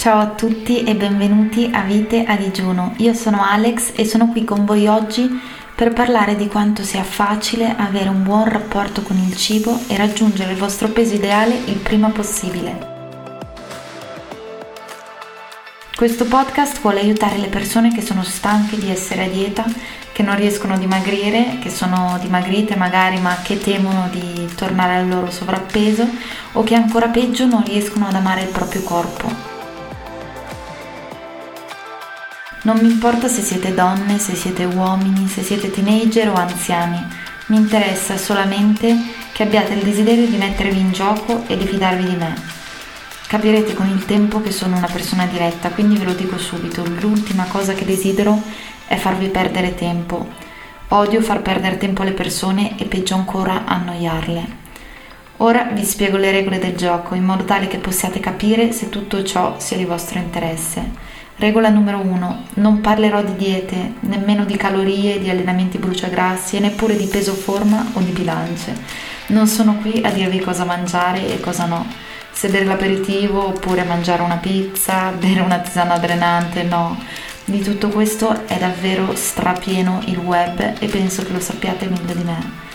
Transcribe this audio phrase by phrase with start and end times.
[0.00, 2.94] Ciao a tutti e benvenuti a Vite a digiuno.
[3.00, 5.28] Io sono Alex e sono qui con voi oggi
[5.74, 10.52] per parlare di quanto sia facile avere un buon rapporto con il cibo e raggiungere
[10.52, 12.78] il vostro peso ideale il prima possibile.
[15.94, 19.66] Questo podcast vuole aiutare le persone che sono stanche di essere a dieta,
[20.12, 25.08] che non riescono a dimagrire, che sono dimagrite magari ma che temono di tornare al
[25.08, 26.08] loro sovrappeso
[26.52, 29.49] o che ancora peggio non riescono ad amare il proprio corpo.
[32.62, 37.02] Non mi importa se siete donne, se siete uomini, se siete teenager o anziani,
[37.46, 38.94] mi interessa solamente
[39.32, 42.34] che abbiate il desiderio di mettervi in gioco e di fidarvi di me.
[43.26, 47.44] Capirete con il tempo che sono una persona diretta, quindi ve lo dico subito, l'ultima
[47.44, 48.38] cosa che desidero
[48.86, 50.28] è farvi perdere tempo.
[50.88, 54.58] Odio far perdere tempo alle persone e peggio ancora annoiarle.
[55.38, 59.24] Ora vi spiego le regole del gioco in modo tale che possiate capire se tutto
[59.24, 61.09] ciò sia di vostro interesse.
[61.40, 62.44] Regola numero 1.
[62.56, 67.82] Non parlerò di diete, nemmeno di calorie, di allenamenti bruciagrassi e neppure di peso forma
[67.94, 68.76] o di bilance.
[69.28, 71.86] Non sono qui a dirvi cosa mangiare e cosa no.
[72.30, 77.02] Se bere l'aperitivo oppure mangiare una pizza, bere una tisana drenante, no.
[77.46, 82.22] Di tutto questo è davvero strapieno il web e penso che lo sappiate meglio di
[82.22, 82.68] me.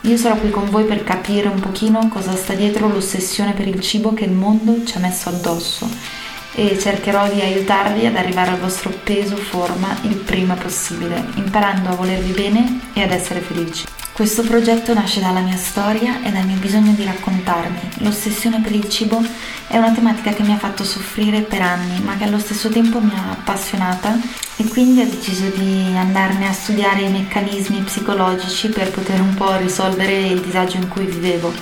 [0.00, 3.80] Io sarò qui con voi per capire un pochino cosa sta dietro l'ossessione per il
[3.82, 6.15] cibo che il mondo ci ha messo addosso
[6.58, 11.94] e cercherò di aiutarvi ad arrivare al vostro peso forma il prima possibile, imparando a
[11.94, 13.84] volervi bene e ad essere felici.
[14.10, 17.78] Questo progetto nasce dalla mia storia e dal mio bisogno di raccontarmi.
[17.98, 19.22] L'ossessione per il cibo
[19.66, 23.00] è una tematica che mi ha fatto soffrire per anni, ma che allo stesso tempo
[23.00, 24.18] mi ha appassionata
[24.56, 29.54] e quindi ho deciso di andarne a studiare i meccanismi psicologici per poter un po'
[29.56, 31.52] risolvere il disagio in cui vivevo.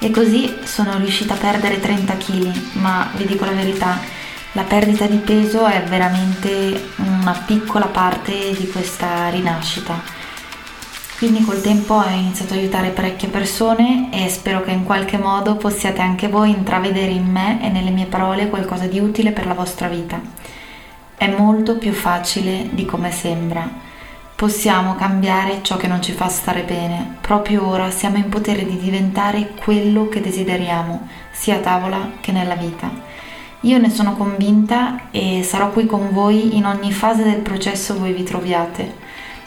[0.00, 3.98] E così sono riuscita a perdere 30 kg, ma vi dico la verità,
[4.56, 10.00] la perdita di peso è veramente una piccola parte di questa rinascita.
[11.18, 15.56] Quindi col tempo ho iniziato a aiutare parecchie persone e spero che in qualche modo
[15.56, 19.52] possiate anche voi intravedere in me e nelle mie parole qualcosa di utile per la
[19.52, 20.18] vostra vita.
[21.14, 23.68] È molto più facile di come sembra.
[24.34, 27.18] Possiamo cambiare ciò che non ci fa stare bene.
[27.20, 32.54] Proprio ora siamo in potere di diventare quello che desideriamo, sia a tavola che nella
[32.54, 33.16] vita.
[33.60, 38.12] Io ne sono convinta e sarò qui con voi in ogni fase del processo voi
[38.12, 39.04] vi troviate.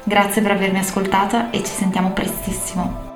[0.03, 3.14] Grazie per avermi ascoltata e ci sentiamo prestissimo.